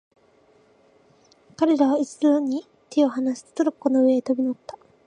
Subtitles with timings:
[1.57, 4.75] 彼等は一度に手をはなすと、トロッコの上へ飛び乗った。